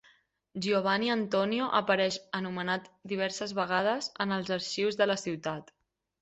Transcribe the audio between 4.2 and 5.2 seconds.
en els arxius de